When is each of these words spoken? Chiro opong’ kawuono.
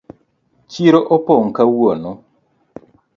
Chiro 0.71 0.99
opong’ 1.15 1.45
kawuono. 1.57 2.11